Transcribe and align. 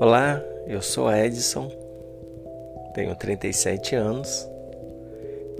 Olá, 0.00 0.42
eu 0.66 0.82
sou 0.82 1.08
Edson, 1.12 1.70
tenho 2.94 3.14
37 3.14 3.94
anos 3.94 4.50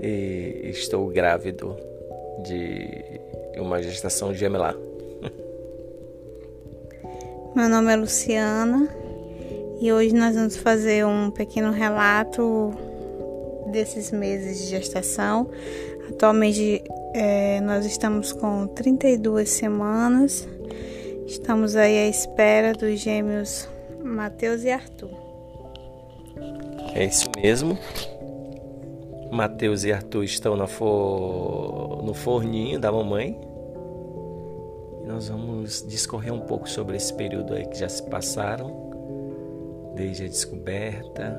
e 0.02 0.62
estou 0.64 1.06
grávido 1.06 1.76
de 2.42 3.20
uma 3.60 3.80
gestação 3.80 4.34
gemelar. 4.34 4.74
Meu 7.54 7.68
nome 7.68 7.92
é 7.92 7.96
Luciana 7.96 8.88
e 9.80 9.92
hoje 9.92 10.12
nós 10.12 10.34
vamos 10.34 10.56
fazer 10.56 11.06
um 11.06 11.30
pequeno 11.30 11.70
relato 11.70 12.74
desses 13.74 14.10
meses 14.10 14.58
de 14.58 14.66
gestação. 14.68 15.50
Atualmente 16.08 16.82
é, 17.12 17.60
nós 17.60 17.84
estamos 17.84 18.32
com 18.32 18.66
32 18.68 19.50
semanas, 19.50 20.48
estamos 21.26 21.76
aí 21.76 21.98
à 21.98 22.08
espera 22.08 22.72
dos 22.72 23.00
gêmeos 23.00 23.68
Mateus 24.02 24.64
e 24.64 24.70
Arthur. 24.70 25.10
É 26.94 27.04
isso 27.04 27.28
mesmo. 27.36 27.76
Mateus 29.32 29.84
e 29.84 29.92
Arthur 29.92 30.22
estão 30.22 30.56
no, 30.56 30.68
for... 30.68 32.02
no 32.04 32.14
forninho 32.14 32.78
da 32.78 32.92
mamãe. 32.92 33.36
E 35.02 35.06
nós 35.06 35.28
vamos 35.28 35.84
discorrer 35.88 36.32
um 36.32 36.40
pouco 36.40 36.68
sobre 36.68 36.96
esse 36.96 37.12
período 37.12 37.54
aí 37.54 37.66
que 37.66 37.78
já 37.78 37.88
se 37.88 38.02
passaram, 38.04 39.92
desde 39.96 40.24
a 40.24 40.28
descoberta, 40.28 41.36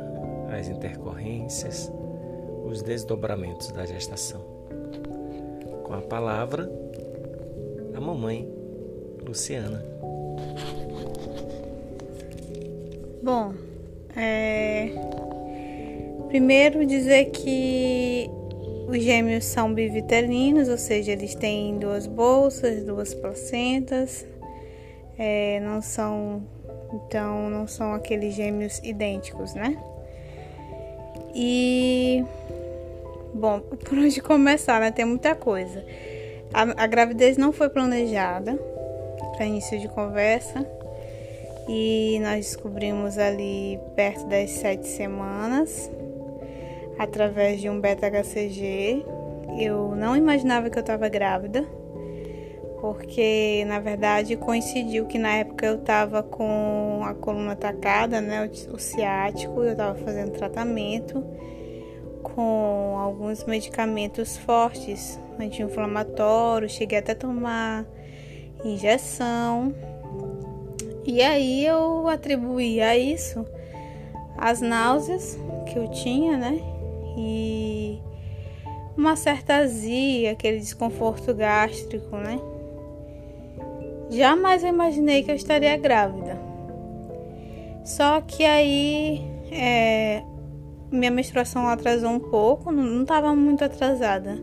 as 0.57 0.67
intercorrências, 0.67 1.91
os 2.65 2.81
desdobramentos 2.81 3.71
da 3.71 3.85
gestação. 3.85 4.41
Com 5.83 5.93
a 5.93 6.01
palavra 6.01 6.69
da 7.91 8.01
mamãe, 8.01 8.47
Luciana. 9.25 9.83
Bom, 13.21 13.53
é... 14.15 14.89
primeiro 16.27 16.85
dizer 16.85 17.25
que 17.31 18.29
os 18.87 19.01
gêmeos 19.01 19.45
são 19.45 19.73
bivitelinos, 19.73 20.69
ou 20.69 20.77
seja, 20.77 21.11
eles 21.11 21.33
têm 21.33 21.79
duas 21.79 22.05
bolsas, 22.05 22.83
duas 22.83 23.13
placentas, 23.13 24.25
é, 25.17 25.59
não 25.61 25.81
são, 25.81 26.43
então 26.93 27.49
não 27.49 27.65
são 27.67 27.93
aqueles 27.93 28.35
gêmeos 28.35 28.79
idênticos, 28.83 29.55
né? 29.55 29.75
E 31.35 32.23
bom, 33.33 33.59
por 33.59 33.97
onde 33.97 34.21
começar, 34.21 34.79
né? 34.79 34.91
Tem 34.91 35.03
muita 35.03 35.35
coisa. 35.35 35.83
A, 36.53 36.83
a 36.83 36.87
gravidez 36.87 37.35
não 37.35 37.51
foi 37.51 37.69
planejada 37.69 38.57
para 39.35 39.45
início 39.45 39.77
de 39.77 39.89
conversa 39.89 40.65
e 41.67 42.19
nós 42.21 42.45
descobrimos 42.45 43.17
ali 43.17 43.77
perto 43.95 44.25
das 44.27 44.51
sete 44.51 44.87
semanas 44.87 45.91
através 46.97 47.59
de 47.59 47.69
um 47.69 47.81
beta-HCG. 47.81 49.05
Eu 49.59 49.95
não 49.95 50.15
imaginava 50.15 50.69
que 50.69 50.77
eu 50.77 50.81
estava 50.81 51.09
grávida, 51.09 51.65
porque 52.85 53.65
na 53.65 53.79
verdade 53.79 54.37
coincidiu 54.37 55.07
que 55.07 55.17
na 55.17 55.37
época 55.37 55.65
eu 55.65 55.73
estava 55.77 56.21
com 56.21 57.01
a 57.03 57.15
coluna 57.15 57.53
atacada, 57.53 58.21
né, 58.21 58.47
o 58.71 58.77
ciático, 58.77 59.63
eu 59.63 59.71
estava 59.71 59.95
fazendo 59.95 60.33
tratamento 60.33 61.25
com 62.21 62.95
alguns 62.99 63.43
medicamentos 63.45 64.37
fortes, 64.37 65.19
anti-inflamatório, 65.39 66.69
cheguei 66.69 66.99
até 66.99 67.13
a 67.13 67.15
tomar 67.15 67.85
injeção 68.63 69.73
e 71.03 71.23
aí 71.23 71.65
eu 71.65 72.07
atribuí 72.07 72.81
a 72.81 72.95
isso 72.95 73.43
as 74.37 74.61
náuseas 74.61 75.39
que 75.65 75.79
eu 75.79 75.89
tinha, 75.89 76.37
né? 76.37 76.59
E 77.17 77.99
uma 78.95 79.15
certa 79.15 79.55
azia, 79.55 80.33
aquele 80.33 80.59
desconforto 80.59 81.33
gástrico, 81.33 82.15
né? 82.17 82.39
Jamais 84.09 84.63
eu 84.63 84.69
imaginei 84.69 85.23
que 85.23 85.31
eu 85.31 85.35
estaria 85.35 85.75
grávida. 85.77 86.39
Só 87.83 88.21
que 88.21 88.43
aí 88.43 89.21
é, 89.51 90.23
minha 90.91 91.11
menstruação 91.11 91.67
atrasou 91.67 92.09
um 92.09 92.19
pouco, 92.19 92.71
não 92.71 93.03
estava 93.03 93.35
muito 93.35 93.63
atrasada. 93.63 94.37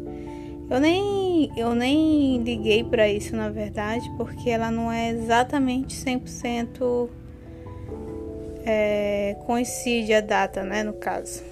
Eu 0.71 0.81
nem, 0.81 1.51
eu 1.57 1.75
nem 1.75 2.43
liguei 2.43 2.83
para 2.83 3.09
isso, 3.09 3.37
na 3.37 3.51
verdade, 3.51 4.11
porque 4.17 4.49
ela 4.49 4.71
não 4.71 4.91
é 4.91 5.11
exatamente 5.11 5.95
100% 5.95 7.09
é, 8.65 9.37
coincide 9.45 10.15
a 10.15 10.21
data, 10.21 10.63
né, 10.63 10.83
no 10.83 10.95
caso. 10.95 11.43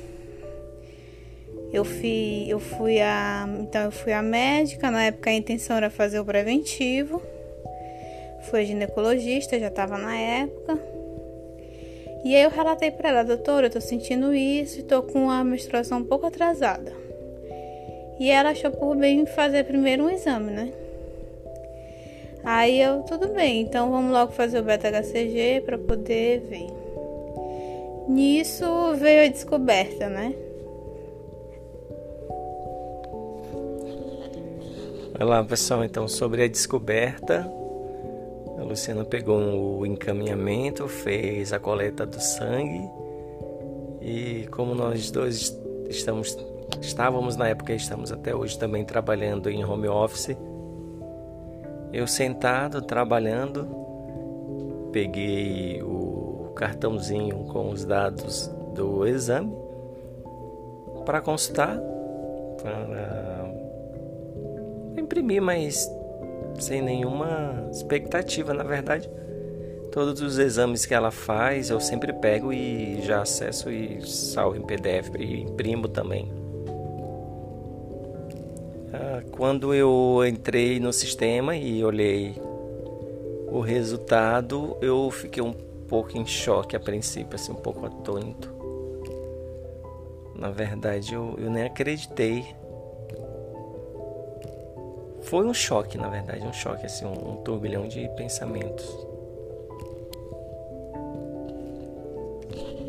Eu 1.73 1.85
fui, 1.85 2.47
eu 2.49 2.59
fui 2.59 3.01
a, 3.01 3.47
então 3.61 3.83
eu 3.83 3.93
fui 3.93 4.13
a 4.13 4.23
médica, 4.23 4.91
na 4.91 5.05
época 5.05 5.31
a 5.31 5.35
intenção 5.35 5.77
era 5.77 5.91
fazer 5.91 6.19
o 6.19 6.25
preventivo. 6.25 7.23
Fui 8.43 8.61
a 8.61 8.65
ginecologista, 8.65 9.59
já 9.59 9.69
estava 9.69 9.99
na 9.99 10.17
época. 10.17 10.79
E 12.25 12.35
aí 12.35 12.43
eu 12.43 12.51
relatei 12.51 12.91
para 12.91 13.09
ela, 13.09 13.23
doutora, 13.23 13.67
eu 13.67 13.71
tô 13.71 13.81
sentindo 13.81 14.35
isso 14.35 14.81
e 14.81 14.83
tô 14.83 15.03
com 15.03 15.31
a 15.31 15.43
menstruação 15.43 15.99
um 15.99 16.05
pouco 16.05 16.27
atrasada. 16.27 16.93
E 18.19 18.31
ela 18.31 18.51
achou 18.51 18.71
por 18.71 18.97
bem 18.97 19.25
fazer 19.25 19.65
primeiro 19.65 20.05
um 20.05 20.11
exame, 20.11 20.51
né? 20.51 20.73
Aí 22.45 22.81
eu, 22.81 23.03
tudo 23.03 23.29
bem, 23.29 23.63
então 23.63 23.91
vamos 23.91 24.13
logo 24.13 24.33
fazer 24.33 24.61
o 24.61 24.63
beta-HCG 24.63 25.63
para 25.65 25.79
poder 25.79 26.41
ver. 26.41 26.67
Nisso 28.09 28.95
veio 28.97 29.25
a 29.25 29.29
descoberta, 29.29 30.09
né? 30.09 30.35
Olá 35.19 35.45
pessoal, 35.45 35.85
então 35.85 36.09
sobre 36.09 36.43
a 36.43 36.49
descoberta, 36.49 37.51
Luciana 38.71 39.05
pegou 39.05 39.81
o 39.81 39.85
encaminhamento, 39.85 40.87
fez 40.89 41.53
a 41.53 41.59
coleta 41.59 42.07
do 42.07 42.21
sangue 42.21 42.89
e 44.01 44.47
como 44.51 44.75
nós 44.75 45.11
dois 45.11 45.59
estamos 45.89 46.37
Estávamos 46.81 47.37
na 47.37 47.49
época, 47.49 47.73
estamos 47.73 48.13
até 48.13 48.35
hoje 48.35 48.59
também 48.59 48.85
trabalhando 48.85 49.51
em 49.51 49.65
home 49.65 49.89
office. 49.89 50.37
Eu 51.93 52.07
sentado 52.07 52.81
trabalhando, 52.81 53.67
peguei 54.93 55.83
o 55.83 56.53
cartãozinho 56.55 57.45
com 57.47 57.71
os 57.71 57.85
dados 57.85 58.49
do 58.75 59.07
exame 59.07 59.53
para 61.05 61.21
consultar, 61.21 61.79
para 62.63 63.51
imprimir, 64.97 65.43
mas 65.43 65.87
sem 66.59 66.83
nenhuma 66.83 67.69
expectativa, 67.71 68.53
na 68.53 68.65
verdade. 68.65 69.09
Todos 69.93 70.21
os 70.23 70.39
exames 70.39 70.87
que 70.87 70.95
ela 70.95 71.11
faz 71.11 71.71
eu 71.71 71.81
sempre 71.81 72.13
pego 72.13 72.53
e 72.53 73.01
já 73.03 73.23
acesso 73.23 73.71
e 73.71 74.01
salvo 74.07 74.57
em 74.57 74.63
PDF 74.63 75.11
e 75.19 75.41
imprimo 75.41 75.89
também. 75.89 76.31
Ah, 78.93 79.23
quando 79.33 79.75
eu 79.75 80.23
entrei 80.27 80.79
no 80.79 80.93
sistema 80.93 81.57
e 81.57 81.85
olhei 81.85 82.35
o 83.51 83.61
resultado, 83.61 84.77
eu 84.81 85.11
fiquei 85.11 85.43
um 85.43 85.53
pouco 85.53 86.17
em 86.17 86.25
choque 86.25 86.77
a 86.77 86.81
princípio, 86.81 87.35
assim, 87.35 87.51
um 87.51 87.57
pouco 87.57 87.85
atônito. 87.85 88.55
Na 90.37 90.51
verdade, 90.51 91.15
eu, 91.15 91.35
eu 91.37 91.51
nem 91.51 91.65
acreditei. 91.65 92.47
Foi 95.31 95.47
um 95.47 95.55
choque, 95.55 95.97
na 95.97 96.09
verdade, 96.09 96.45
um 96.45 96.53
choque, 96.53 96.87
assim, 96.87 97.05
um, 97.05 97.13
um 97.13 97.37
turbilhão 97.37 97.87
de 97.87 98.09
pensamentos. 98.17 98.85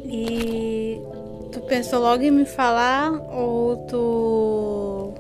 E 0.06 1.00
tu 1.52 1.62
pensou 1.62 2.02
logo 2.02 2.24
em 2.24 2.32
me 2.32 2.44
falar 2.44 3.12
ou 3.32 3.78
tu 3.86 5.14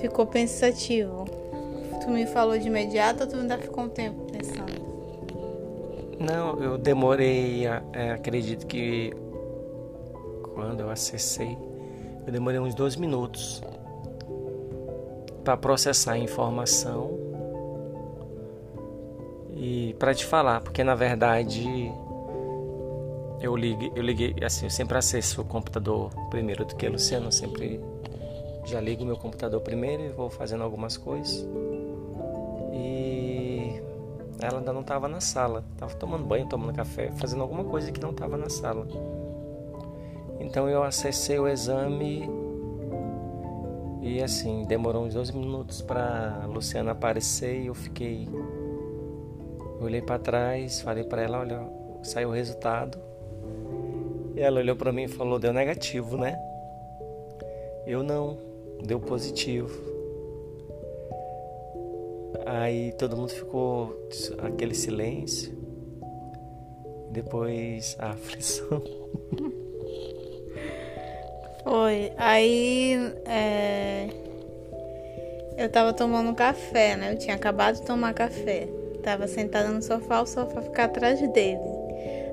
ficou 0.00 0.26
pensativo? 0.26 1.24
Tu 2.00 2.10
me 2.10 2.26
falou 2.26 2.58
de 2.58 2.66
imediato 2.66 3.22
ou 3.22 3.28
tu 3.28 3.36
ainda 3.36 3.56
ficou 3.56 3.84
um 3.84 3.88
tempo 3.88 4.24
pensando? 4.24 4.72
Não, 6.18 6.60
eu 6.60 6.78
demorei, 6.78 7.64
é, 7.92 8.10
acredito 8.10 8.66
que 8.66 9.14
quando 10.52 10.80
eu 10.80 10.90
acessei, 10.90 11.56
eu 12.26 12.32
demorei 12.32 12.58
uns 12.58 12.74
dois 12.74 12.96
minutos 12.96 13.62
para 15.44 15.56
processar 15.56 16.12
a 16.12 16.18
informação 16.18 17.18
e 19.50 19.94
para 19.98 20.14
te 20.14 20.24
falar, 20.24 20.60
porque 20.60 20.82
na 20.82 20.94
verdade 20.94 21.92
eu 23.40 23.56
liguei, 23.56 23.92
eu 23.94 24.02
liguei, 24.02 24.36
assim, 24.44 24.66
eu 24.66 24.70
sempre 24.70 24.96
acesso 24.96 25.42
o 25.42 25.44
computador 25.44 26.10
primeiro 26.30 26.64
do 26.64 26.76
que 26.76 26.86
a 26.86 26.90
Luciana, 26.90 27.26
eu 27.26 27.32
sempre 27.32 27.80
já 28.64 28.80
ligo 28.80 29.04
meu 29.04 29.16
computador 29.16 29.60
primeiro 29.60 30.04
e 30.04 30.08
vou 30.08 30.30
fazendo 30.30 30.62
algumas 30.62 30.96
coisas. 30.96 31.46
E 32.72 33.82
ela 34.40 34.58
ainda 34.58 34.72
não 34.72 34.80
estava 34.82 35.08
na 35.08 35.20
sala, 35.20 35.64
estava 35.72 35.94
tomando 35.94 36.24
banho, 36.24 36.48
tomando 36.48 36.74
café, 36.74 37.10
fazendo 37.12 37.42
alguma 37.42 37.64
coisa 37.64 37.90
que 37.90 38.00
não 38.00 38.10
estava 38.10 38.36
na 38.36 38.48
sala. 38.48 38.86
Então 40.40 40.68
eu 40.68 40.82
acessei 40.82 41.38
o 41.38 41.48
exame 41.48 42.28
e 44.02 44.20
assim, 44.20 44.64
demorou 44.64 45.04
uns 45.04 45.14
12 45.14 45.32
minutos 45.32 45.80
para 45.80 46.44
Luciana 46.48 46.90
aparecer 46.90 47.62
e 47.62 47.66
eu 47.68 47.74
fiquei. 47.74 48.28
Olhei 49.80 50.02
para 50.02 50.18
trás, 50.18 50.80
falei 50.80 51.04
para 51.04 51.22
ela: 51.22 51.38
olha, 51.38 51.64
saiu 52.02 52.30
o 52.30 52.32
resultado. 52.32 52.98
E 54.34 54.40
ela 54.40 54.58
olhou 54.58 54.74
para 54.74 54.92
mim 54.92 55.04
e 55.04 55.08
falou: 55.08 55.38
deu 55.38 55.52
negativo, 55.52 56.16
né? 56.16 56.36
Eu 57.86 58.02
não, 58.02 58.36
deu 58.84 58.98
positivo. 58.98 59.70
Aí 62.44 62.92
todo 62.98 63.16
mundo 63.16 63.30
ficou 63.30 63.96
aquele 64.38 64.74
silêncio. 64.74 65.56
Depois 67.12 67.96
a 68.00 68.10
aflição. 68.18 68.82
Foi. 71.72 72.12
Aí 72.18 72.98
é... 73.24 74.06
eu 75.56 75.70
tava 75.70 75.94
tomando 75.94 76.34
café, 76.34 76.98
né? 76.98 77.14
Eu 77.14 77.18
tinha 77.18 77.34
acabado 77.34 77.76
de 77.76 77.86
tomar 77.86 78.12
café. 78.12 78.68
Tava 79.02 79.26
sentada 79.26 79.70
no 79.70 79.80
sofá, 79.80 80.20
o 80.20 80.26
sofá 80.26 80.60
ficar 80.60 80.84
atrás 80.84 81.18
dele. 81.32 81.62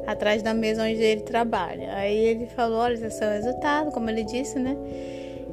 Atrás 0.06 0.44
da 0.44 0.54
mesa 0.54 0.84
onde 0.84 1.02
ele 1.02 1.22
trabalha. 1.22 1.96
Aí 1.96 2.18
ele 2.18 2.48
falou, 2.48 2.80
olha, 2.80 2.96
esse 2.96 3.24
é 3.24 3.28
o 3.28 3.32
resultado, 3.32 3.92
como 3.92 4.10
ele 4.10 4.26
disse, 4.26 4.60
né? 4.60 4.76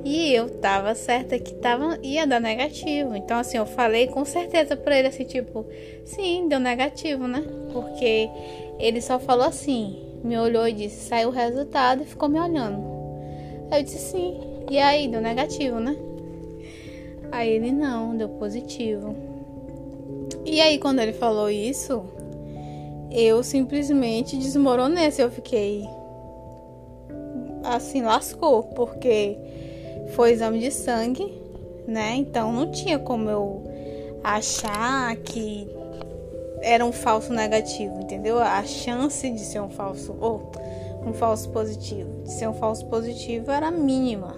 E 0.05 0.35
eu 0.35 0.51
tava 0.59 0.93
certa 0.97 1.39
que 1.39 1.55
tava, 1.55 1.97
ia 2.03 2.27
dar 2.27 2.41
negativo. 2.41 3.15
Então, 3.15 3.39
assim, 3.39 3.57
eu 3.57 3.67
falei 3.67 4.09
com 4.09 4.25
certeza 4.25 4.77
pra 4.77 4.99
ele, 4.99 5.07
assim, 5.07 5.23
tipo, 5.23 5.65
sim, 6.05 6.49
deu 6.49 6.59
negativo, 6.59 7.29
né? 7.29 7.45
Porque 7.73 8.29
ele 8.81 9.01
só 9.01 9.21
falou 9.21 9.47
assim, 9.47 10.19
me 10.25 10.37
olhou 10.37 10.67
e 10.67 10.73
disse, 10.73 11.09
saiu 11.09 11.29
o 11.29 11.33
resultado 11.33 12.03
e 12.03 12.07
ficou 12.07 12.29
me 12.29 12.41
olhando. 12.41 12.96
Eu 13.71 13.83
disse 13.83 13.99
sim. 13.99 14.41
E 14.71 14.79
aí, 14.79 15.09
deu 15.09 15.21
negativo, 15.21 15.79
né? 15.81 15.97
Aí 17.31 17.51
ele 17.51 17.73
não, 17.73 18.17
deu 18.17 18.29
positivo. 18.29 19.15
E 20.45 20.61
aí, 20.61 20.79
quando 20.79 21.01
ele 21.01 21.13
falou 21.13 21.51
isso, 21.51 22.05
eu 23.11 23.43
simplesmente 23.43 24.37
desmoronei. 24.37 25.11
Eu 25.19 25.31
fiquei 25.31 25.85
assim, 27.65 28.03
lascou, 28.03 28.63
porque 28.63 29.37
foi 30.15 30.33
exame 30.33 30.61
de 30.61 30.71
sangue, 30.71 31.33
né? 31.87 32.15
Então 32.17 32.53
não 32.53 32.71
tinha 32.71 32.99
como 32.99 33.29
eu 33.29 33.63
achar 34.23 35.15
que 35.17 35.69
era 36.63 36.85
um 36.85 36.93
falso 36.93 37.33
negativo, 37.33 38.01
entendeu? 38.01 38.39
A 38.39 38.63
chance 38.65 39.29
de 39.31 39.41
ser 39.41 39.61
um 39.61 39.71
falso. 39.71 40.17
Oh, 40.21 40.41
um 41.07 41.13
falso 41.13 41.49
positivo. 41.51 42.25
De 42.25 42.33
ser 42.33 42.49
um 42.49 42.55
falso 42.55 42.85
positivo 42.87 43.51
era 43.51 43.71
mínima. 43.71 44.37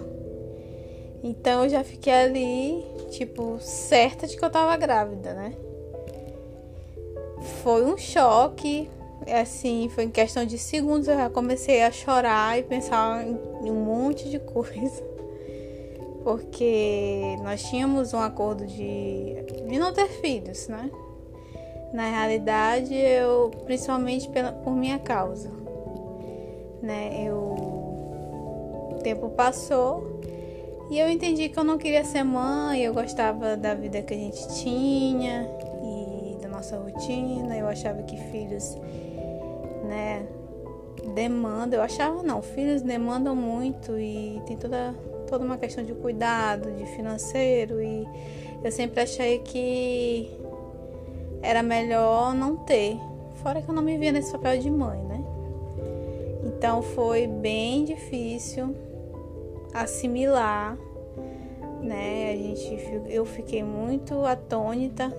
Então 1.23 1.63
eu 1.63 1.69
já 1.69 1.83
fiquei 1.83 2.13
ali, 2.13 2.85
tipo, 3.09 3.57
certa 3.59 4.27
de 4.27 4.37
que 4.37 4.45
eu 4.45 4.49
tava 4.49 4.77
grávida, 4.77 5.33
né? 5.33 5.53
Foi 7.63 7.83
um 7.83 7.97
choque, 7.97 8.89
assim, 9.27 9.89
foi 9.89 10.05
em 10.05 10.09
questão 10.09 10.45
de 10.45 10.57
segundos 10.57 11.07
eu 11.07 11.15
já 11.15 11.29
comecei 11.29 11.83
a 11.83 11.91
chorar 11.91 12.57
e 12.57 12.63
pensar 12.63 13.25
em 13.25 13.69
um 13.69 13.83
monte 13.83 14.29
de 14.29 14.39
coisa. 14.39 15.03
Porque 16.23 17.37
nós 17.43 17.63
tínhamos 17.63 18.13
um 18.13 18.19
acordo 18.19 18.65
de, 18.65 19.35
de 19.67 19.79
não 19.79 19.91
ter 19.91 20.07
filhos, 20.07 20.67
né? 20.67 20.89
Na 21.93 22.07
realidade, 22.07 22.93
eu, 22.93 23.49
principalmente 23.65 24.29
pela, 24.29 24.51
por 24.51 24.73
minha 24.73 24.99
causa 24.99 25.59
né? 26.81 27.23
Eu 27.25 27.37
o 28.91 28.99
tempo 29.01 29.29
passou 29.29 30.19
e 30.89 30.99
eu 30.99 31.07
entendi 31.07 31.49
que 31.49 31.59
eu 31.59 31.63
não 31.63 31.77
queria 31.77 32.03
ser 32.03 32.23
mãe, 32.23 32.81
eu 32.81 32.93
gostava 32.93 33.55
da 33.55 33.75
vida 33.75 34.01
que 34.01 34.13
a 34.13 34.17
gente 34.17 34.47
tinha 34.55 35.47
e 35.83 36.41
da 36.41 36.49
nossa 36.49 36.77
rotina. 36.77 37.55
Eu 37.55 37.67
achava 37.67 38.01
que 38.03 38.17
filhos, 38.17 38.75
né, 39.83 40.25
demandam, 41.13 41.79
eu 41.79 41.83
achava 41.83 42.23
não, 42.23 42.41
filhos 42.41 42.81
demandam 42.81 43.35
muito 43.35 43.97
e 43.99 44.41
tem 44.47 44.57
toda 44.57 44.93
toda 45.27 45.45
uma 45.45 45.59
questão 45.59 45.83
de 45.83 45.93
cuidado, 45.93 46.71
de 46.71 46.87
financeiro 46.87 47.79
e 47.79 48.07
eu 48.63 48.71
sempre 48.71 49.01
achei 49.01 49.37
que 49.39 50.27
era 51.41 51.61
melhor 51.61 52.33
não 52.33 52.57
ter. 52.57 52.97
Fora 53.35 53.61
que 53.61 53.69
eu 53.69 53.75
não 53.75 53.83
me 53.83 53.95
via 53.97 54.11
nesse 54.11 54.31
papel 54.31 54.59
de 54.59 54.71
mãe? 54.71 55.08
Então 56.59 56.81
foi 56.81 57.25
bem 57.25 57.85
difícil 57.85 58.75
assimilar, 59.73 60.77
né? 61.81 62.33
A 62.33 62.35
gente, 62.35 62.77
eu 63.07 63.25
fiquei 63.25 63.63
muito 63.63 64.25
atônita. 64.25 65.09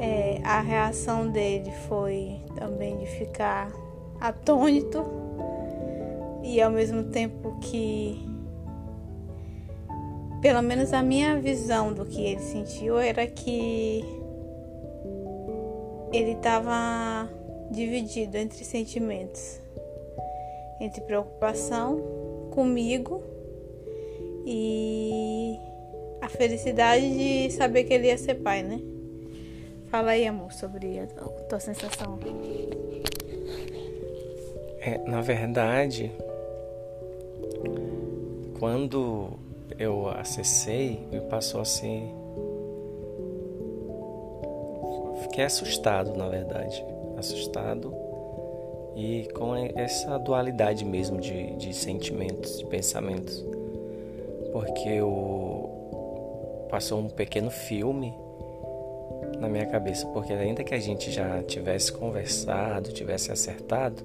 É, 0.00 0.40
a 0.42 0.62
reação 0.62 1.30
dele 1.30 1.70
foi 1.88 2.40
também 2.56 2.96
de 2.96 3.04
ficar 3.04 3.70
atônito 4.18 5.04
e 6.42 6.58
ao 6.62 6.70
mesmo 6.70 7.04
tempo 7.10 7.58
que 7.60 8.26
pelo 10.40 10.62
menos 10.62 10.94
a 10.94 11.02
minha 11.02 11.38
visão 11.38 11.92
do 11.92 12.06
que 12.06 12.22
ele 12.22 12.40
sentiu 12.40 12.96
era 12.96 13.26
que 13.26 14.02
ele 16.14 16.32
estava 16.32 17.28
dividido 17.70 18.38
entre 18.38 18.64
sentimentos 18.64 19.67
entre 20.80 21.00
preocupação 21.02 22.50
comigo 22.50 23.22
e 24.44 25.56
a 26.20 26.28
felicidade 26.28 27.08
de 27.16 27.50
saber 27.50 27.84
que 27.84 27.94
ele 27.94 28.08
ia 28.08 28.18
ser 28.18 28.36
pai, 28.36 28.62
né? 28.62 28.80
Fala 29.90 30.12
aí, 30.12 30.26
amor, 30.26 30.52
sobre 30.52 30.98
a 30.98 31.06
tua 31.48 31.60
sensação. 31.60 32.18
É, 34.80 34.98
na 35.06 35.20
verdade, 35.20 36.12
quando 38.58 39.30
eu 39.78 40.08
acessei, 40.08 41.00
me 41.10 41.20
passou 41.22 41.60
assim. 41.60 42.14
Fiquei 45.22 45.44
assustado, 45.44 46.16
na 46.16 46.28
verdade. 46.28 46.84
Assustado 47.16 48.07
e 48.98 49.28
com 49.32 49.54
essa 49.54 50.18
dualidade 50.18 50.84
mesmo 50.84 51.20
de, 51.20 51.52
de 51.52 51.72
sentimentos, 51.72 52.58
de 52.58 52.66
pensamentos. 52.66 53.46
Porque 54.52 55.00
o 55.00 56.66
passou 56.68 56.98
um 56.98 57.08
pequeno 57.08 57.48
filme 57.48 58.12
na 59.38 59.48
minha 59.48 59.66
cabeça, 59.66 60.04
porque 60.08 60.32
ainda 60.32 60.64
que 60.64 60.74
a 60.74 60.80
gente 60.80 61.12
já 61.12 61.42
tivesse 61.44 61.92
conversado, 61.92 62.92
tivesse 62.92 63.30
acertado, 63.30 64.04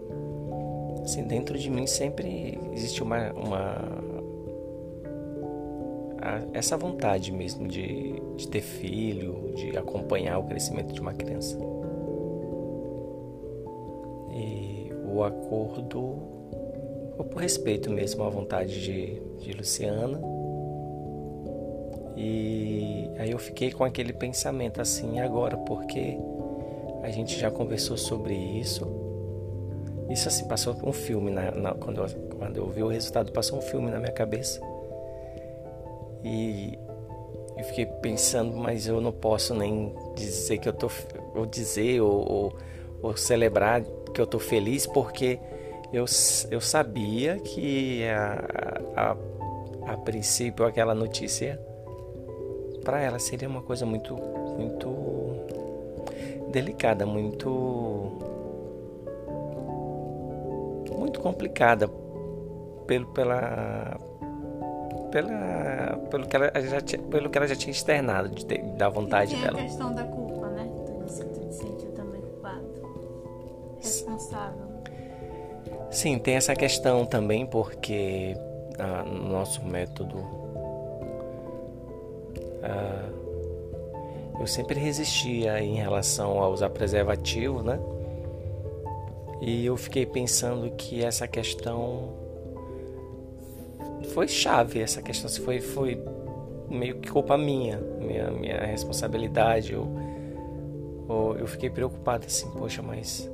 assim, 1.04 1.24
dentro 1.24 1.58
de 1.58 1.72
mim 1.72 1.88
sempre 1.88 2.60
existe 2.72 3.02
uma, 3.02 3.34
uma 3.34 4.04
essa 6.54 6.78
vontade 6.78 7.32
mesmo 7.32 7.68
de, 7.68 8.14
de 8.38 8.48
ter 8.48 8.62
filho, 8.62 9.54
de 9.56 9.76
acompanhar 9.76 10.38
o 10.38 10.44
crescimento 10.44 10.94
de 10.94 11.02
uma 11.02 11.14
criança. 11.14 11.58
O 15.14 15.24
acordo 15.24 16.18
foi 17.16 17.26
por 17.26 17.42
respeito 17.42 17.92
mesmo 17.92 18.24
à 18.24 18.30
vontade 18.30 18.82
de, 18.82 19.22
de 19.40 19.54
Luciana. 19.54 20.20
E 22.18 23.10
aí 23.18 23.32
eu 23.32 23.38
fiquei 23.38 23.72
com 23.72 23.84
aquele 23.84 24.14
pensamento 24.14 24.82
assim, 24.82 25.20
agora 25.20 25.56
porque 25.58 26.18
a 27.04 27.10
gente 27.10 27.40
já 27.40 27.52
conversou 27.52 27.98
sobre 27.98 28.34
isso. 28.34 28.88
Isso 30.10 30.28
assim, 30.28 30.48
passou 30.48 30.76
um 30.84 30.92
filme, 30.92 31.32
na, 31.32 31.52
na, 31.52 31.74
quando, 31.74 32.02
eu, 32.02 32.08
quando 32.38 32.58
eu 32.58 32.68
vi 32.70 32.84
o 32.84 32.88
resultado, 32.88 33.32
passou 33.32 33.60
um 33.60 33.62
filme 33.62 33.90
na 33.90 34.00
minha 34.00 34.12
cabeça. 34.12 34.60
E 36.24 36.78
eu 37.58 37.64
fiquei 37.64 37.86
pensando, 37.86 38.56
mas 38.56 38.88
eu 38.88 39.00
não 39.00 39.12
posso 39.12 39.54
nem 39.54 39.94
dizer 40.16 40.58
que 40.58 40.68
eu 40.68 40.74
tô, 40.74 40.90
ou 41.36 41.46
dizer, 41.46 42.02
ou, 42.02 42.32
ou, 42.32 42.54
ou 43.02 43.18
celebrar 43.18 43.84
que 44.14 44.22
eu 44.22 44.28
tô 44.28 44.40
feliz 44.40 44.86
porque 44.88 45.40
eu, 45.92 46.06
eu 46.50 46.62
sabia 46.62 47.38
que 47.38 48.04
a, 48.08 49.16
a, 49.88 49.94
a 49.94 49.98
princípio 49.98 50.66
aquela 50.66 50.96
notícia 50.96 51.60
para 52.84 53.02
ela 53.02 53.20
seria 53.20 53.48
uma 53.48 53.62
coisa 53.62 53.86
muito 53.86 54.16
muito 54.58 54.90
delicada, 56.52 57.06
muito 57.06 58.12
muito 60.98 61.20
complicada 61.20 61.90
pelo, 62.88 63.08
pela, 63.08 63.98
pela, 65.12 65.98
pelo, 66.10 66.28
que 66.28 66.36
ela 66.36 66.52
já 66.62 66.82
tinha, 66.82 67.02
pelo 67.02 67.30
que 67.30 67.38
ela 67.38 67.48
já 67.48 67.56
tinha 67.56 67.72
externado 67.72 68.30
de 68.30 68.46
ter, 68.46 68.62
da 68.78 68.90
vontade 68.90 69.36
e 69.36 69.40
dela. 69.40 69.60
a 69.60 69.64
questão 69.64 69.94
da 69.94 70.04
culpa, 70.04 70.23
Sim, 75.94 76.18
tem 76.18 76.36
essa 76.36 76.56
questão 76.56 77.06
também 77.06 77.46
porque 77.46 78.36
ah, 78.80 79.04
no 79.04 79.30
nosso 79.30 79.64
método 79.64 80.18
ah, 82.64 83.10
eu 84.40 84.48
sempre 84.48 84.80
resistia 84.80 85.62
em 85.62 85.76
relação 85.76 86.42
a 86.42 86.50
usar 86.50 86.72
preservativo, 86.72 87.62
né? 87.62 87.80
E 89.40 89.66
eu 89.66 89.78
fiquei 89.78 90.06
pensando 90.06 90.72
que 90.72 91.04
essa 91.04 91.28
questão 91.28 92.10
foi 94.14 94.28
chave, 94.28 94.82
essa 94.82 95.02
questão 95.02 95.30
foi, 95.44 95.60
foi 95.62 96.04
meio 96.70 96.96
que 97.00 97.12
culpa 97.12 97.38
minha, 97.38 97.78
minha, 97.78 98.32
minha 98.32 98.60
responsabilidade. 98.66 99.74
Eu, 99.74 99.88
eu, 101.38 101.46
fiquei 101.46 101.70
preocupado 101.70 102.26
assim, 102.26 102.50
poxa, 102.52 102.82
mas 102.82 103.30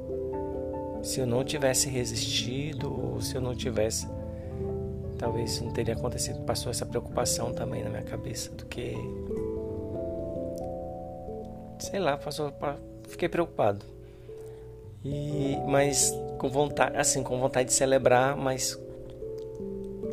se 1.01 1.19
eu 1.19 1.25
não 1.25 1.43
tivesse 1.43 1.89
resistido, 1.89 3.13
ou 3.13 3.21
se 3.21 3.35
eu 3.35 3.41
não 3.41 3.55
tivesse, 3.55 4.07
talvez 5.17 5.51
isso 5.51 5.63
não 5.63 5.71
teria 5.71 5.93
acontecido. 5.93 6.41
Passou 6.41 6.71
essa 6.71 6.85
preocupação 6.85 7.53
também 7.53 7.83
na 7.83 7.89
minha 7.89 8.03
cabeça 8.03 8.51
do 8.51 8.65
que, 8.65 8.95
sei 11.79 11.99
lá, 11.99 12.17
passou, 12.17 12.53
fiquei 13.07 13.29
preocupado. 13.29 13.85
E 15.03 15.55
mas 15.67 16.13
com 16.37 16.49
vontade, 16.49 16.97
assim, 16.97 17.23
com 17.23 17.39
vontade 17.39 17.69
de 17.69 17.73
celebrar, 17.73 18.35
mas 18.35 18.77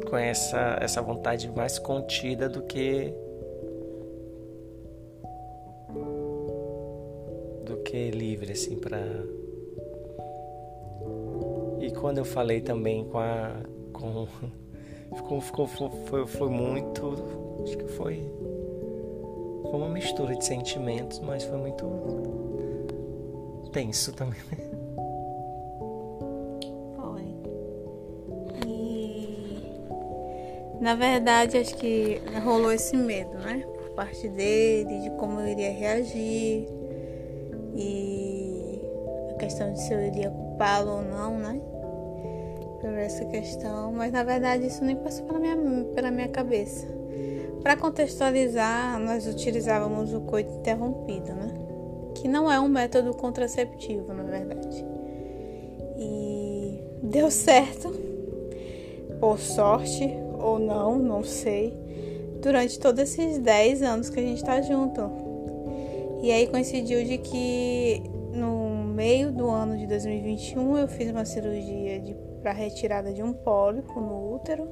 com 0.09 0.17
essa 0.17 0.79
essa 0.81 1.03
vontade 1.03 1.51
mais 1.51 1.79
contida 1.79 2.49
do 2.49 2.63
que 2.63 3.13
do 7.65 7.79
que 7.79 8.11
livre 8.13 8.53
assim 8.53 8.77
para 8.77 9.01
quando 12.07 12.19
eu 12.19 12.25
falei 12.25 12.61
também 12.61 13.05
com 13.07 13.19
a 13.19 13.51
com 13.93 14.29
ficou, 15.17 15.41
ficou 15.41 15.67
foi, 15.67 16.25
foi 16.25 16.49
muito 16.49 17.15
acho 17.65 17.77
que 17.77 17.89
foi 17.89 18.23
foi 19.63 19.73
uma 19.73 19.89
mistura 19.89 20.37
de 20.37 20.45
sentimentos 20.45 21.19
mas 21.19 21.43
foi 21.43 21.59
muito 21.59 21.85
tenso 23.73 24.13
também 24.13 24.39
Na 30.79 30.95
verdade, 30.95 31.57
acho 31.57 31.75
que 31.75 32.21
rolou 32.45 32.71
esse 32.71 32.95
medo, 32.97 33.33
né? 33.39 33.65
Por 33.67 33.91
parte 33.97 34.29
dele, 34.29 35.01
de 35.01 35.11
como 35.17 35.41
eu 35.41 35.49
iria 35.49 35.73
reagir. 35.73 36.69
E 37.75 38.83
a 39.31 39.35
questão 39.39 39.73
de 39.73 39.81
se 39.81 39.93
eu 39.93 40.07
iria 40.07 40.31
culpá-lo 40.31 40.97
ou 40.97 41.03
não, 41.03 41.39
né? 41.39 41.61
Por 42.87 42.99
essa 42.99 43.25
questão. 43.25 43.91
Mas 43.93 44.13
na 44.13 44.23
verdade 44.23 44.67
isso 44.67 44.85
nem 44.85 44.95
passou 44.95 45.27
pela 45.27 45.41
minha, 45.41 45.57
pela 45.93 46.09
minha 46.09 46.29
cabeça. 46.29 46.87
Para 47.61 47.77
contextualizar, 47.77 48.97
nós 49.01 49.27
utilizávamos 49.27 50.15
o 50.15 50.21
coito 50.21 50.53
interrompido, 50.53 51.35
né? 51.35 51.53
Que 52.15 52.29
não 52.29 52.51
é 52.51 52.61
um 52.61 52.69
método 52.69 53.13
contraceptivo, 53.13 54.15
na 54.15 54.23
verdade. 54.23 54.87
E 55.99 56.81
deu 57.03 57.29
certo, 57.29 57.93
por 59.19 59.41
sorte, 59.41 60.09
ou 60.39 60.61
não, 60.61 60.97
não 60.97 61.25
sei, 61.25 61.77
durante 62.41 62.79
todos 62.79 63.01
esses 63.01 63.39
10 63.39 63.83
anos 63.83 64.09
que 64.09 64.21
a 64.21 64.23
gente 64.23 64.45
tá 64.45 64.63
junto. 64.63 65.11
E 66.23 66.31
aí 66.31 66.47
coincidiu 66.47 67.03
de 67.05 67.19
que 67.19 68.01
no 68.33 68.85
meio 68.85 69.33
do 69.33 69.51
ano 69.51 69.77
de 69.77 69.89
2021 69.89 70.79
eu 70.79 70.87
fiz 70.87 71.11
uma 71.11 71.25
cirurgia 71.25 71.99
de 71.99 72.26
para 72.47 72.53
retirada 72.53 73.13
de 73.13 73.25
um 73.25 73.33
pólipo 73.33 74.01
no 74.01 74.33
útero 74.37 74.69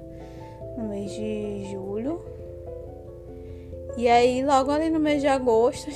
no 0.78 0.84
mês 0.90 1.10
de 1.10 1.72
julho. 1.72 2.24
E 3.96 4.08
aí 4.08 4.44
logo 4.44 4.70
ali 4.70 4.90
no 4.90 5.00
mês 5.00 5.20
de 5.20 5.26
agosto 5.26 5.90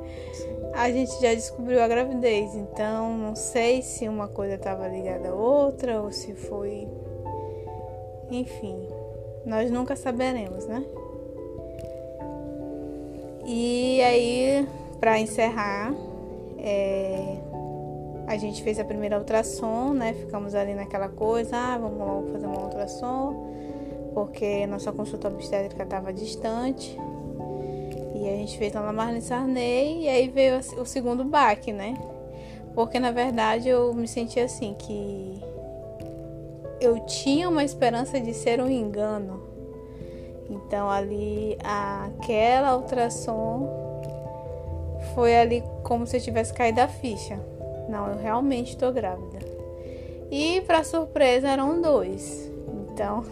a 0.72 0.90
gente 0.90 1.12
já 1.20 1.34
descobriu 1.34 1.82
a 1.82 1.88
gravidez. 1.88 2.54
Então 2.54 3.18
não 3.18 3.36
sei 3.36 3.82
se 3.82 4.08
uma 4.08 4.28
coisa 4.28 4.54
estava 4.54 4.88
ligada 4.88 5.28
à 5.28 5.34
outra 5.34 6.00
ou 6.00 6.10
se 6.10 6.32
foi 6.32 6.88
enfim, 8.30 8.88
nós 9.44 9.70
nunca 9.70 9.94
saberemos, 9.94 10.64
né? 10.66 10.82
E 13.44 14.00
aí, 14.00 14.66
para 14.98 15.18
encerrar, 15.20 15.94
é, 16.58 17.36
a 18.26 18.36
gente 18.36 18.62
fez 18.62 18.78
a 18.78 18.84
primeira 18.84 19.18
ultrassom, 19.18 19.92
né? 19.92 20.14
Ficamos 20.14 20.54
ali 20.54 20.74
naquela 20.74 21.08
coisa, 21.08 21.56
ah, 21.56 21.78
vamos 21.78 21.98
logo 21.98 22.32
fazer 22.32 22.46
uma 22.46 22.62
ultrassom, 22.62 23.52
porque 24.14 24.66
nossa 24.66 24.92
consulta 24.92 25.28
obstétrica 25.28 25.82
estava 25.82 26.12
distante. 26.12 26.98
E 28.14 28.28
a 28.28 28.36
gente 28.36 28.56
fez 28.56 28.72
lá 28.72 28.80
na 28.80 28.92
Marlene 28.92 29.20
Sarney 29.20 30.04
e 30.04 30.08
aí 30.08 30.28
veio 30.28 30.58
o 30.58 30.86
segundo 30.86 31.24
baque, 31.24 31.72
né? 31.72 31.94
Porque 32.74 32.98
na 32.98 33.10
verdade 33.10 33.68
eu 33.68 33.92
me 33.92 34.08
senti 34.08 34.40
assim 34.40 34.74
que 34.78 35.42
eu 36.80 37.00
tinha 37.06 37.48
uma 37.48 37.62
esperança 37.62 38.18
de 38.18 38.32
ser 38.32 38.60
um 38.60 38.70
engano. 38.70 39.42
Então 40.48 40.90
ali 40.90 41.58
aquela 41.62 42.76
ultrassom 42.76 43.68
foi 45.14 45.36
ali 45.36 45.62
como 45.82 46.06
se 46.06 46.16
eu 46.16 46.20
tivesse 46.20 46.52
caído 46.52 46.80
a 46.80 46.88
ficha. 46.88 47.38
Não, 47.88 48.08
eu 48.08 48.18
realmente 48.18 48.70
estou 48.70 48.92
grávida. 48.92 49.38
E 50.30 50.60
para 50.62 50.84
surpresa 50.84 51.48
eram 51.48 51.80
dois. 51.80 52.50
Então 52.92 53.24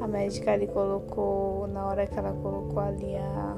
a 0.00 0.06
médica 0.06 0.52
ali 0.52 0.66
colocou, 0.66 1.66
na 1.68 1.86
hora 1.86 2.06
que 2.06 2.18
ela 2.18 2.32
colocou 2.32 2.80
ali 2.80 3.16
a 3.16 3.56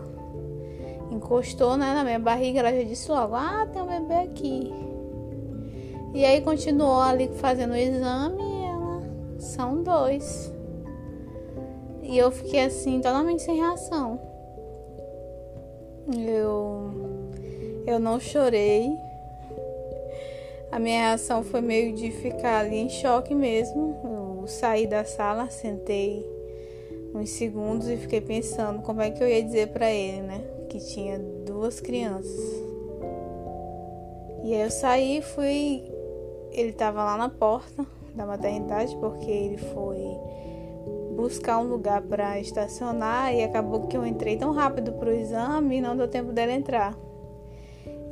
encostou 1.11 1.77
né, 1.77 1.93
na 1.93 2.05
minha 2.05 2.21
barriga, 2.21 2.61
ela 2.61 2.73
já 2.73 2.83
disse 2.83 3.11
logo: 3.11 3.35
"Ah, 3.35 3.67
tem 3.73 3.83
um 3.83 3.87
bebê 3.87 4.15
aqui". 4.15 4.73
E 6.15 6.25
aí 6.25 6.41
continuou 6.41 7.01
ali 7.01 7.29
fazendo 7.35 7.73
o 7.73 7.77
exame 7.77 8.61
são 9.41 9.83
dois. 9.83 10.53
E 12.03 12.17
eu 12.17 12.31
fiquei 12.31 12.65
assim, 12.65 13.01
totalmente 13.01 13.43
sem 13.43 13.57
reação. 13.57 14.21
Eu, 16.17 16.91
eu 17.87 17.99
não 17.99 18.19
chorei. 18.19 18.97
A 20.73 20.79
minha 20.79 21.01
reação 21.01 21.43
foi 21.43 21.61
meio 21.61 21.93
de 21.95 22.13
ficar 22.13 22.61
ali 22.61 22.77
em 22.77 22.89
choque 22.89 23.35
mesmo. 23.35 24.39
Eu 24.41 24.47
saí 24.47 24.87
da 24.87 25.05
sala, 25.05 25.51
sentei 25.51 26.25
uns 27.13 27.31
segundos 27.31 27.89
e 27.89 27.97
fiquei 27.97 28.21
pensando 28.21 28.81
como 28.83 29.03
é 29.03 29.11
que 29.11 29.23
eu 29.23 29.29
ia 29.29 29.43
dizer 29.43 29.69
para 29.69 29.91
ele, 29.91 30.23
né? 30.23 30.41
Que 30.69 30.79
tinha 30.79 31.19
duas 31.19 31.81
crianças. 31.81 32.41
E 34.45 34.55
aí 34.55 34.63
eu 34.63 34.71
saí, 34.71 35.21
fui. 35.21 35.83
Ele 36.53 36.73
tava 36.73 37.05
lá 37.05 37.17
na 37.17 37.29
porta 37.29 37.85
da 38.15 38.25
maternidade 38.25 38.97
porque 38.97 39.31
ele 39.31 39.57
foi 39.57 39.99
buscar 41.17 41.59
um 41.59 41.65
lugar 41.65 42.01
para 42.03 42.41
estacionar 42.41 43.35
e 43.35 43.43
acabou 43.43 43.87
que 43.87 43.97
eu 43.97 44.07
entrei 44.07 44.37
tão 44.37 44.53
rápido 44.53 44.93
pro 44.93 45.13
exame 45.13 45.77
e 45.77 45.81
não 45.81 45.97
deu 45.97 46.09
tempo 46.09 46.33
dele 46.33 46.53
entrar. 46.53 46.97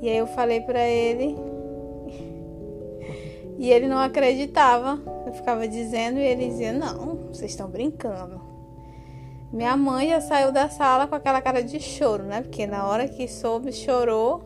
E 0.02 0.08
aí 0.08 0.16
eu 0.16 0.26
falei 0.26 0.60
para 0.60 0.86
ele 0.86 1.36
e 3.58 3.70
ele 3.70 3.86
não 3.88 3.98
acreditava. 3.98 4.98
Eu 5.26 5.32
ficava 5.34 5.68
dizendo 5.68 6.18
e 6.18 6.22
ele 6.22 6.48
dizia: 6.48 6.72
"Não, 6.72 7.16
vocês 7.32 7.50
estão 7.50 7.68
brincando". 7.68 8.40
Minha 9.52 9.76
mãe 9.76 10.10
já 10.10 10.20
saiu 10.20 10.52
da 10.52 10.68
sala 10.68 11.06
com 11.06 11.14
aquela 11.14 11.40
cara 11.40 11.62
de 11.62 11.80
choro, 11.80 12.22
né? 12.22 12.42
Porque 12.42 12.66
na 12.66 12.86
hora 12.86 13.08
que 13.08 13.26
soube, 13.26 13.72
chorou 13.72 14.42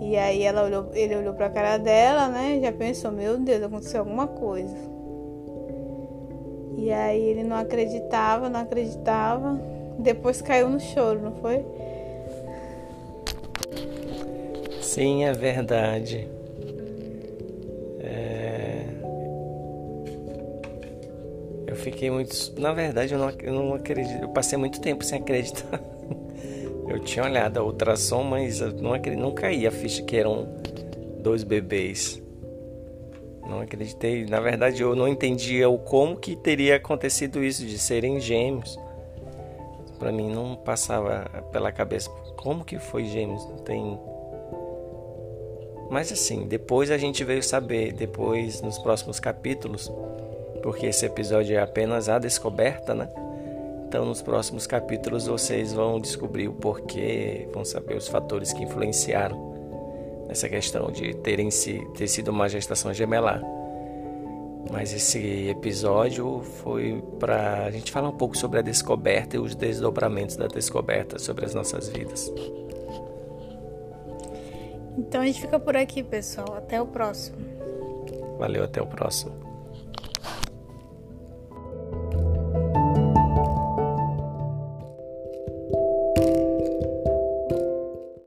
e 0.00 0.16
aí 0.16 0.42
ela 0.42 0.64
olhou, 0.64 0.90
ele 0.92 1.16
olhou 1.16 1.34
pra 1.34 1.48
cara 1.48 1.78
dela, 1.78 2.28
né? 2.28 2.60
Já 2.62 2.70
pensou, 2.70 3.10
meu 3.10 3.38
Deus, 3.38 3.62
aconteceu 3.62 4.00
alguma 4.00 4.26
coisa. 4.26 4.76
E 6.76 6.92
aí 6.92 7.20
ele 7.20 7.42
não 7.42 7.56
acreditava, 7.56 8.48
não 8.48 8.60
acreditava. 8.60 9.58
Depois 9.98 10.42
caiu 10.42 10.68
no 10.68 10.78
choro, 10.78 11.20
não 11.22 11.32
foi? 11.36 11.64
Sim, 14.82 15.24
é 15.24 15.32
verdade. 15.32 16.28
Fiquei 21.90 22.10
muito. 22.10 22.34
Na 22.58 22.72
verdade, 22.72 23.14
eu 23.14 23.18
não, 23.18 23.30
eu 23.30 23.52
não 23.52 23.74
acredito. 23.74 24.22
Eu 24.22 24.28
passei 24.30 24.58
muito 24.58 24.80
tempo 24.80 25.04
sem 25.04 25.20
acreditar. 25.20 25.80
Eu 26.88 27.00
tinha 27.00 27.24
olhado 27.24 27.58
a 27.58 27.64
ultrassom, 27.64 28.22
mas 28.22 28.60
não, 28.60 28.92
não 29.18 29.34
caía 29.34 29.70
a 29.70 29.72
ficha 29.72 30.04
que 30.04 30.16
eram 30.16 30.46
dois 31.20 31.42
bebês. 31.42 32.22
Não 33.44 33.60
acreditei. 33.60 34.24
Na 34.24 34.38
verdade, 34.38 34.82
eu 34.82 34.94
não 34.94 35.08
entendia 35.08 35.68
o 35.68 35.78
como 35.78 36.16
que 36.16 36.36
teria 36.36 36.76
acontecido 36.76 37.42
isso 37.42 37.66
de 37.66 37.76
serem 37.76 38.20
gêmeos. 38.20 38.78
Para 39.98 40.12
mim 40.12 40.30
não 40.32 40.54
passava 40.54 41.24
pela 41.50 41.72
cabeça 41.72 42.08
como 42.36 42.64
que 42.64 42.78
foi 42.78 43.04
gêmeos. 43.06 43.44
Não 43.46 43.58
tem. 43.58 43.98
Mas 45.90 46.12
assim, 46.12 46.46
depois 46.46 46.92
a 46.92 46.96
gente 46.96 47.24
veio 47.24 47.42
saber, 47.42 47.92
depois 47.92 48.62
nos 48.62 48.78
próximos 48.78 49.18
capítulos, 49.18 49.90
porque 50.56 50.86
esse 50.86 51.06
episódio 51.06 51.56
é 51.56 51.60
apenas 51.60 52.08
a 52.08 52.18
descoberta, 52.18 52.94
né? 52.94 53.08
Então, 53.88 54.04
nos 54.04 54.20
próximos 54.20 54.66
capítulos, 54.66 55.26
vocês 55.26 55.72
vão 55.72 56.00
descobrir 56.00 56.48
o 56.48 56.52
porquê, 56.52 57.48
vão 57.52 57.64
saber 57.64 57.96
os 57.96 58.08
fatores 58.08 58.52
que 58.52 58.64
influenciaram 58.64 60.26
nessa 60.26 60.48
questão 60.48 60.90
de 60.90 61.14
terem 61.14 61.50
se, 61.50 61.80
ter 61.96 62.08
sido 62.08 62.28
uma 62.28 62.48
gestação 62.48 62.92
gemelar. 62.92 63.40
Mas 64.70 64.92
esse 64.92 65.48
episódio 65.48 66.42
foi 66.62 67.02
para 67.20 67.64
a 67.64 67.70
gente 67.70 67.92
falar 67.92 68.08
um 68.08 68.16
pouco 68.16 68.36
sobre 68.36 68.58
a 68.58 68.62
descoberta 68.62 69.36
e 69.36 69.38
os 69.38 69.54
desdobramentos 69.54 70.36
da 70.36 70.48
descoberta 70.48 71.18
sobre 71.18 71.44
as 71.44 71.54
nossas 71.54 71.88
vidas. 71.88 72.32
Então 74.98 75.20
a 75.20 75.26
gente 75.26 75.40
fica 75.40 75.60
por 75.60 75.76
aqui, 75.76 76.02
pessoal. 76.02 76.54
Até 76.56 76.82
o 76.82 76.86
próximo. 76.86 77.36
Valeu, 78.38 78.64
até 78.64 78.82
o 78.82 78.86
próximo. 78.86 79.45